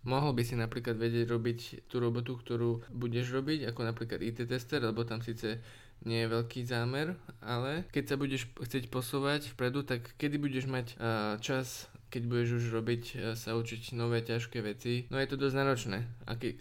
mohol 0.04 0.36
by 0.36 0.44
si 0.44 0.60
napríklad 0.60 1.00
vedieť 1.00 1.24
robiť 1.32 1.60
tú 1.88 2.04
robotu, 2.04 2.36
ktorú 2.36 2.84
budeš 2.92 3.32
robiť, 3.32 3.72
ako 3.72 3.82
napríklad 3.88 4.20
IT 4.20 4.44
tester, 4.44 4.84
lebo 4.84 5.08
tam 5.08 5.24
síce 5.24 5.64
nie 6.04 6.28
je 6.28 6.34
veľký 6.36 6.68
zámer, 6.68 7.16
ale 7.40 7.88
keď 7.96 8.04
sa 8.12 8.16
budeš 8.20 8.52
chcieť 8.60 8.92
posúvať 8.92 9.56
vpredu, 9.56 9.88
tak 9.88 10.14
kedy 10.20 10.36
budeš 10.36 10.68
mať 10.68 11.00
uh, 11.00 11.40
čas 11.40 11.88
keď 12.08 12.24
budeš 12.28 12.50
už 12.64 12.66
robiť, 12.74 13.04
e, 13.14 13.16
sa 13.36 13.56
učiť 13.56 13.94
nové 13.96 14.24
ťažké 14.24 14.64
veci, 14.64 15.08
no 15.12 15.20
je 15.20 15.28
to 15.28 15.40
dosť 15.40 15.56
náročné. 15.56 16.00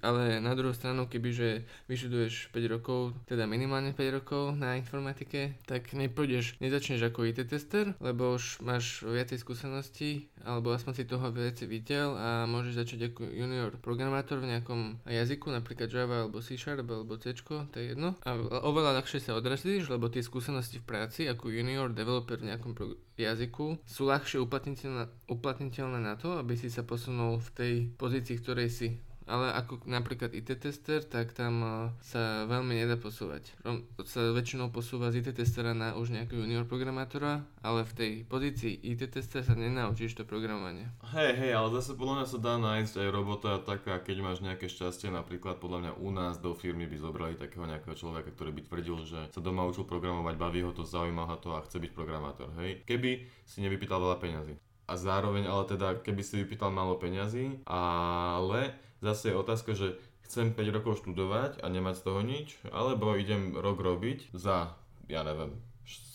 Ale 0.02 0.38
na 0.42 0.52
druhú 0.54 0.74
stranu, 0.74 1.06
kebyže 1.06 1.66
vyšuduješ 1.90 2.50
5 2.54 2.66
rokov, 2.70 3.14
teda 3.26 3.46
minimálne 3.46 3.94
5 3.94 4.18
rokov 4.22 4.44
na 4.54 4.78
informatike, 4.78 5.58
tak 5.66 5.90
nepôjdeš, 5.94 6.58
nezačneš 6.62 7.10
ako 7.10 7.30
IT 7.30 7.46
tester, 7.50 7.94
lebo 7.98 8.34
už 8.34 8.62
máš 8.62 9.02
viacej 9.06 9.42
skúseností, 9.42 10.30
alebo 10.46 10.70
aspoň 10.74 10.92
si 10.94 11.04
toho 11.10 11.26
viacej 11.30 11.66
videl 11.66 12.14
a 12.14 12.46
môžeš 12.46 12.86
začať 12.86 13.00
ako 13.10 13.26
junior 13.26 13.74
programátor 13.82 14.38
v 14.38 14.54
nejakom 14.54 15.02
jazyku, 15.06 15.50
napríklad 15.50 15.90
Java 15.90 16.26
alebo 16.26 16.38
C 16.38 16.54
Sharp 16.54 16.86
alebo 16.86 17.18
C, 17.18 17.34
to 17.34 17.76
je 17.76 17.94
jedno. 17.94 18.14
A 18.22 18.38
oveľa 18.62 19.02
ľahšie 19.02 19.22
sa 19.22 19.34
odrazíš, 19.34 19.90
lebo 19.90 20.06
tie 20.06 20.22
skúsenosti 20.22 20.78
v 20.82 20.88
práci 20.88 21.26
ako 21.26 21.50
junior 21.50 21.90
developer 21.90 22.38
v 22.38 22.54
nejakom 22.54 22.72
pro- 22.74 22.96
jazyku 23.16 23.80
sú 23.88 24.02
ľahšie 24.06 24.38
uplatniteľné, 24.44 25.08
uplatniteľné 25.36 26.00
na 26.00 26.16
to, 26.16 26.40
aby 26.40 26.56
si 26.56 26.72
sa 26.72 26.82
posunul 26.82 27.38
v 27.38 27.50
tej 27.52 27.74
pozícii, 28.00 28.36
ktorej 28.40 28.68
si 28.72 28.88
ale 29.26 29.50
ako 29.58 29.82
napríklad 29.90 30.30
IT 30.32 30.62
tester, 30.62 31.02
tak 31.02 31.34
tam 31.34 31.54
uh, 31.62 31.70
sa 31.98 32.46
veľmi 32.46 32.78
nedá 32.78 32.94
posúvať. 32.94 33.50
Sa 34.06 34.30
väčšinou 34.30 34.70
posúva 34.70 35.10
z 35.10 35.20
IT 35.20 35.34
testera 35.34 35.74
na 35.74 35.98
už 35.98 36.14
nejakého 36.14 36.46
junior 36.46 36.62
programátora, 36.62 37.42
ale 37.60 37.82
v 37.82 37.92
tej 37.92 38.12
pozícii 38.30 38.78
IT 38.86 39.10
tester 39.10 39.42
sa 39.42 39.58
nenaučíš 39.58 40.14
to 40.14 40.22
programovanie. 40.22 40.86
Hej, 41.10 41.42
hej, 41.42 41.52
ale 41.58 41.74
zase 41.74 41.98
podľa 41.98 42.22
mňa 42.22 42.26
sa 42.30 42.38
dá 42.38 42.54
nájsť 42.62 42.94
aj 43.02 43.08
robota 43.10 43.50
taká, 43.58 43.98
keď 43.98 44.16
máš 44.22 44.38
nejaké 44.46 44.70
šťastie, 44.70 45.10
napríklad 45.10 45.58
podľa 45.58 45.78
mňa 45.82 45.92
u 45.98 46.08
nás 46.14 46.38
do 46.38 46.54
firmy 46.54 46.86
by 46.86 46.96
zobrali 47.02 47.34
takého 47.34 47.66
nejakého 47.66 47.98
človeka, 47.98 48.30
ktorý 48.30 48.54
by 48.54 48.62
tvrdil, 48.70 48.96
že 49.02 49.20
sa 49.34 49.40
doma 49.42 49.66
učil 49.66 49.90
programovať, 49.90 50.38
baví 50.38 50.62
ho 50.62 50.70
to, 50.70 50.86
zaujíma 50.86 51.26
ho 51.26 51.36
to 51.42 51.50
a 51.50 51.66
chce 51.66 51.82
byť 51.82 51.90
programátor, 51.90 52.54
hej. 52.62 52.86
Keby 52.86 53.26
si 53.42 53.58
nevypýtal 53.58 53.98
veľa 53.98 54.22
peňazí. 54.22 54.54
A 54.86 54.94
zároveň 54.94 55.50
ale 55.50 55.66
teda, 55.66 55.98
keby 55.98 56.22
si 56.22 56.38
vypýtal 56.42 56.70
málo 56.70 56.94
peňazí, 56.98 57.62
ale 57.66 58.74
zase 59.02 59.34
je 59.34 59.38
otázka, 59.38 59.74
že 59.74 59.98
chcem 60.26 60.54
5 60.54 60.76
rokov 60.76 61.02
študovať 61.02 61.62
a 61.62 61.66
nemať 61.70 61.94
z 61.98 62.02
toho 62.02 62.20
nič, 62.22 62.48
alebo 62.70 63.18
idem 63.18 63.54
rok 63.54 63.78
robiť 63.82 64.34
za, 64.34 64.74
ja 65.06 65.22
neviem, 65.22 65.54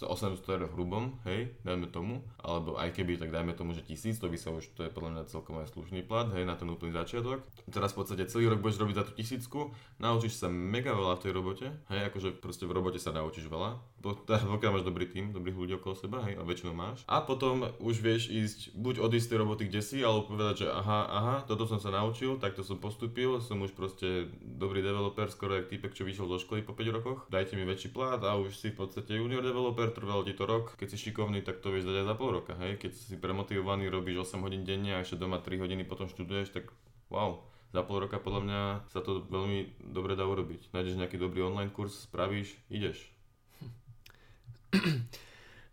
800 0.03 0.43
eur 0.43 0.67
hrubom, 0.75 1.15
hej, 1.23 1.55
dajme 1.63 1.87
tomu, 1.87 2.19
alebo 2.43 2.75
aj 2.75 2.91
keby, 2.91 3.15
tak 3.15 3.31
dajme 3.31 3.55
tomu, 3.55 3.71
že 3.71 3.87
1000, 3.87 4.19
to 4.19 4.27
by 4.27 4.35
sa 4.35 4.51
už, 4.51 4.67
to 4.75 4.83
je 4.83 4.91
podľa 4.91 5.15
mňa 5.15 5.31
celkom 5.31 5.63
aj 5.63 5.71
slušný 5.71 6.03
plat, 6.03 6.27
hej, 6.35 6.43
na 6.43 6.59
ten 6.59 6.67
úplný 6.67 6.91
začiatok. 6.91 7.39
Teraz 7.71 7.95
v 7.95 8.03
podstate 8.03 8.27
celý 8.27 8.51
rok 8.51 8.59
budeš 8.59 8.83
robiť 8.83 8.95
za 8.99 9.07
tú 9.07 9.15
tisícku, 9.15 9.59
naučíš 10.03 10.43
sa 10.43 10.51
mega 10.51 10.91
veľa 10.91 11.15
v 11.15 11.23
tej 11.23 11.31
robote, 11.31 11.67
hej, 11.87 12.01
akože 12.11 12.43
proste 12.43 12.67
v 12.67 12.75
robote 12.75 12.99
sa 12.99 13.15
naučíš 13.15 13.47
veľa, 13.47 13.79
pokiaľ 14.01 14.71
máš 14.73 14.85
dobrý 14.85 15.05
tým, 15.05 15.31
dobrých 15.31 15.57
ľudí 15.57 15.73
okolo 15.77 15.93
seba, 15.93 16.25
hej, 16.25 16.35
a 16.35 16.43
väčšinou 16.43 16.73
máš. 16.73 17.05
A 17.05 17.21
potom 17.21 17.69
už 17.77 18.01
vieš 18.01 18.33
ísť 18.33 18.73
buď 18.73 18.99
odísť 18.99 19.25
z 19.25 19.29
tej 19.29 19.39
roboty 19.39 19.63
kde 19.69 19.81
si, 19.85 19.97
alebo 20.01 20.33
povedať, 20.33 20.65
že 20.65 20.67
aha, 20.73 20.99
aha, 21.07 21.35
toto 21.45 21.69
som 21.69 21.77
sa 21.77 21.93
naučil, 21.93 22.41
takto 22.41 22.65
som 22.65 22.81
postupil, 22.81 23.37
som 23.39 23.61
už 23.61 23.71
proste 23.77 24.33
dobrý 24.41 24.81
developer, 24.81 25.29
skoro 25.29 25.61
jak 25.61 25.69
týpek, 25.69 25.93
čo 25.93 26.03
vyšiel 26.03 26.25
zo 26.25 26.41
školy 26.41 26.65
po 26.65 26.73
5 26.73 26.97
rokoch, 26.97 27.19
dajte 27.29 27.53
mi 27.53 27.63
väčší 27.63 27.93
plat 27.93 28.19
a 28.19 28.35
už 28.41 28.57
si 28.57 28.73
v 28.73 28.81
podstate 28.81 29.15
junior 29.15 29.45
developer, 29.45 29.93
trvalo 29.93 30.25
ti 30.25 30.33
to 30.33 30.49
rok, 30.49 30.73
keď 30.75 30.87
si 30.91 30.97
šikovný, 31.09 31.45
tak 31.45 31.61
to 31.61 31.69
vieš 31.69 31.85
dať 31.85 32.01
aj 32.01 32.07
za 32.09 32.15
pol 32.17 32.29
roka, 32.33 32.53
hej? 32.57 32.81
Keď 32.81 32.91
si 32.91 33.15
premotivovaný, 33.21 33.87
robíš 33.93 34.33
8 34.33 34.41
hodín 34.41 34.65
denne 34.65 34.97
a 34.97 35.03
ešte 35.05 35.21
doma 35.21 35.37
3 35.37 35.61
hodiny 35.61 35.85
potom 35.85 36.09
študuješ, 36.09 36.49
tak 36.49 36.73
wow, 37.13 37.45
za 37.71 37.81
pol 37.87 38.03
roka 38.03 38.19
podľa 38.19 38.41
mňa 38.43 38.61
sa 38.91 38.99
to 38.99 39.23
veľmi 39.31 39.79
dobre 39.79 40.19
dá 40.19 40.27
urobiť. 40.27 40.75
Nájdeš 40.75 40.99
nejaký 40.99 41.15
dobrý 41.15 41.47
online 41.47 41.71
kurz, 41.71 42.07
spravíš, 42.07 42.51
ideš. 42.67 42.99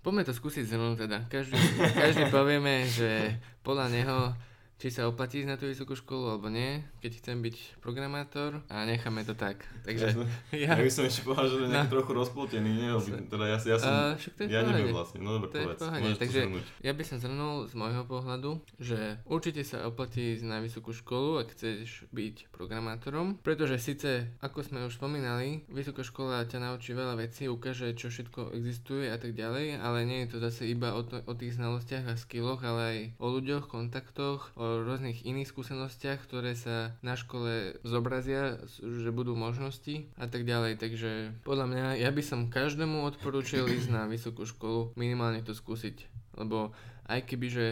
Poďme 0.02 0.22
to 0.24 0.32
skúsiť 0.32 0.64
zhrnúť 0.64 1.04
teda. 1.04 1.18
Každý, 1.28 1.58
každý 1.92 2.24
povieme, 2.30 2.86
že 2.86 3.36
podľa 3.60 3.86
neho 3.92 4.18
či 4.78 4.94
sa 4.94 5.10
oplatí 5.10 5.42
ísť 5.42 5.50
na 5.50 5.58
tú 5.58 5.66
vysokú 5.66 5.98
školu 5.98 6.38
alebo 6.38 6.46
nie, 6.46 6.86
keď 7.02 7.18
chcem 7.18 7.42
byť 7.42 7.82
programátor 7.82 8.62
a 8.70 8.86
necháme 8.86 9.26
to 9.26 9.34
tak. 9.34 9.66
Takže 9.82 10.14
ja, 10.54 10.78
ja 10.78 10.78
by 10.78 10.92
som 10.94 11.02
ešte 11.02 11.26
povedal, 11.26 11.50
že 11.50 11.56
je 11.66 11.68
nejaký 11.74 11.90
no. 11.90 11.94
trochu 11.98 12.12
rozplotený, 12.14 12.70
nie? 12.78 12.90
Teda 13.26 13.44
ja, 13.50 13.58
ja 13.58 13.76
som, 13.82 13.90
uh, 13.90 14.14
to 14.14 14.40
je 14.46 14.54
ja 14.54 14.62
neviem 14.62 14.94
vlastne, 14.94 15.18
no 15.18 15.42
dobre, 15.42 15.50
povedz. 15.50 15.82
Takže 16.22 16.40
ja 16.78 16.94
by 16.94 17.02
som 17.02 17.18
zhrnul 17.18 17.66
z 17.66 17.74
môjho 17.74 18.06
pohľadu, 18.06 18.62
že 18.78 19.18
určite 19.26 19.66
sa 19.66 19.82
oplatí 19.82 20.38
ísť 20.38 20.46
na 20.46 20.62
vysokú 20.62 20.94
školu, 20.94 21.42
ak 21.42 21.58
chceš 21.58 22.06
byť 22.14 22.54
programátorom, 22.54 23.42
pretože 23.42 23.82
síce, 23.82 24.30
ako 24.38 24.62
sme 24.62 24.86
už 24.86 24.94
spomínali, 24.94 25.66
vysoká 25.66 26.06
škola 26.06 26.46
ťa 26.46 26.62
naučí 26.62 26.94
veľa 26.94 27.18
vecí, 27.18 27.50
ukáže, 27.50 27.98
čo 27.98 28.14
všetko 28.14 28.54
existuje 28.54 29.10
a 29.10 29.18
tak 29.18 29.34
ďalej, 29.34 29.82
ale 29.82 30.06
nie 30.06 30.22
je 30.22 30.30
to 30.30 30.38
zase 30.38 30.70
iba 30.70 30.94
o, 30.94 31.02
to, 31.02 31.18
o 31.26 31.34
tých 31.34 31.58
znalostiach 31.58 32.06
a 32.06 32.14
skilloch, 32.14 32.62
ale 32.62 32.80
aj 32.86 32.98
o 33.18 33.26
ľuďoch, 33.34 33.66
kontaktoch, 33.66 34.54
o 34.54 34.67
rôznych 34.84 35.24
iných 35.24 35.50
skúsenostiach, 35.50 36.20
ktoré 36.24 36.52
sa 36.52 36.96
na 37.00 37.16
škole 37.16 37.80
zobrazia, 37.82 38.60
že 38.78 39.10
budú 39.10 39.34
možnosti 39.34 40.08
a 40.20 40.28
tak 40.28 40.44
ďalej. 40.44 40.78
Takže 40.78 41.10
podľa 41.42 41.66
mňa 41.68 41.84
ja 42.02 42.10
by 42.12 42.22
som 42.22 42.52
každému 42.52 43.02
odporúčil 43.08 43.64
ísť 43.66 43.88
na 43.88 44.04
vysokú 44.04 44.44
školu, 44.44 44.92
minimálne 44.94 45.40
to 45.40 45.56
skúsiť. 45.56 46.08
Lebo 46.38 46.76
aj 47.08 47.24
keby, 47.24 47.48
že 47.48 47.66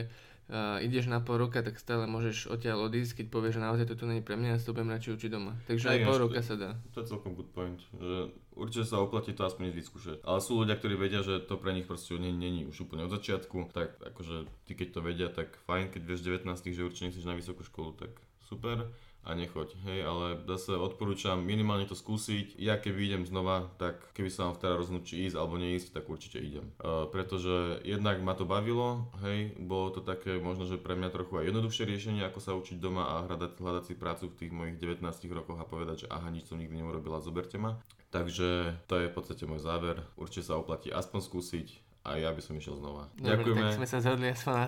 uh, 0.51 0.79
ideš 0.83 1.11
na 1.11 1.19
pol 1.23 1.43
roka, 1.43 1.63
tak 1.63 1.79
stále 1.79 2.07
môžeš 2.07 2.51
odtiaľ 2.51 2.87
odísť, 2.87 3.23
keď 3.23 3.27
povieš, 3.31 3.55
že 3.59 3.65
naozaj 3.65 3.87
to 3.91 3.95
tu 3.99 4.05
nie 4.07 4.21
je 4.21 4.27
pre 4.27 4.39
mňa, 4.39 4.55
ja 4.55 4.59
sa 4.59 4.71
budem 4.75 4.93
radšej 4.95 5.13
učiť 5.19 5.31
doma. 5.31 5.53
Takže 5.67 5.87
aj, 5.87 5.99
aj 5.99 6.07
pol 6.07 6.17
roka 6.23 6.41
sa 6.43 6.55
dá. 6.55 6.71
To 6.95 6.99
je 7.03 7.07
celkom 7.07 7.33
good 7.35 7.51
point, 7.51 7.81
že 7.99 8.31
určite 8.55 8.85
sa 8.87 9.03
oplatí 9.03 9.35
to 9.35 9.43
aspoň 9.43 9.75
vyskúšať. 9.75 10.17
Ale 10.23 10.39
sú 10.39 10.63
ľudia, 10.63 10.79
ktorí 10.79 10.95
vedia, 10.95 11.21
že 11.21 11.43
to 11.43 11.59
pre 11.59 11.75
nich 11.75 11.87
proste 11.87 12.17
není 12.19 12.67
už 12.67 12.87
úplne 12.87 13.07
od 13.07 13.13
začiatku, 13.13 13.71
tak 13.75 13.99
akože 14.01 14.47
ty 14.67 14.73
keď 14.75 14.89
to 14.95 15.01
vedia, 15.03 15.29
tak 15.29 15.55
fajn, 15.67 15.93
keď 15.93 16.03
vieš 16.03 16.21
19, 16.25 16.49
že 16.49 16.87
určite 16.87 17.05
nechceš 17.11 17.27
na 17.27 17.35
vysokú 17.35 17.63
školu, 17.67 17.95
tak 17.99 18.11
super 18.47 18.91
a 19.27 19.35
nechoď, 19.35 19.75
hej, 19.91 20.07
ale 20.07 20.39
zase 20.47 20.79
odporúčam 20.79 21.43
minimálne 21.43 21.91
to 21.91 21.99
skúsiť. 21.99 22.55
Ja 22.63 22.79
keby 22.79 23.11
idem 23.11 23.25
znova, 23.27 23.75
tak 23.75 23.99
keby 24.15 24.31
sa 24.31 24.47
vám 24.47 24.55
vtedy 24.55 24.79
rozhodnúť, 24.79 25.05
či 25.05 25.15
ísť 25.27 25.37
alebo 25.37 25.59
neísť, 25.59 25.99
tak 25.99 26.07
určite 26.07 26.39
idem. 26.39 26.71
Uh, 26.79 27.11
pretože 27.11 27.83
jednak 27.83 28.23
ma 28.23 28.39
to 28.39 28.47
bavilo, 28.47 29.11
hej, 29.27 29.59
bolo 29.59 29.91
to 29.91 30.01
také 30.07 30.39
možno, 30.39 30.71
že 30.71 30.79
pre 30.79 30.95
mňa 30.95 31.11
trochu 31.11 31.43
aj 31.43 31.51
jednoduchšie 31.51 31.85
riešenie, 31.91 32.23
ako 32.23 32.39
sa 32.39 32.55
učiť 32.55 32.79
doma 32.79 33.03
a 33.19 33.27
hľadať, 33.27 33.59
hľadať 33.59 33.85
si 33.91 33.95
prácu 33.99 34.31
v 34.31 34.39
tých 34.39 34.53
mojich 34.55 34.79
19 34.79 35.03
rokoch 35.35 35.59
a 35.59 35.67
povedať, 35.67 36.07
že 36.07 36.11
aha, 36.15 36.31
nič 36.31 36.47
som 36.47 36.63
nikdy 36.63 36.79
neurobila, 36.79 37.19
zoberte 37.19 37.59
ma. 37.59 37.83
Takže 38.15 38.79
to 38.87 38.95
je 39.03 39.11
v 39.11 39.15
podstate 39.19 39.43
môj 39.51 39.59
záver. 39.59 40.07
Určite 40.15 40.55
sa 40.55 40.55
oplatí 40.55 40.95
aspoň 40.95 41.21
skúsiť 41.27 41.69
a 42.07 42.23
ja 42.23 42.31
by 42.31 42.39
som 42.39 42.55
išiel 42.55 42.79
znova. 42.79 43.11
Dobre, 43.19 43.43
Ďakujeme. 43.43 43.67
tak 43.67 43.79
sme 43.83 43.89
sa 43.91 43.99
zhodli 43.99 44.31
aspoň 44.31 44.53
na 44.55 44.67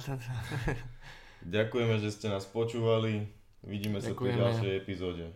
Ďakujeme, 1.62 1.94
že 2.02 2.10
ste 2.10 2.26
nás 2.34 2.42
počúvali. 2.50 3.37
Vidíme 3.66 3.98
sa 3.98 4.14
v 4.14 4.38
ďalšej 4.38 4.72
epizóde. 4.78 5.26